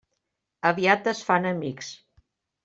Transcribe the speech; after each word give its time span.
Aviat 0.69 1.09
es 1.11 1.21
fan 1.27 1.47
amics. 1.51 1.93